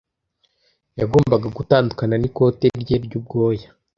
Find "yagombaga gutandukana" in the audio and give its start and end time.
0.99-2.15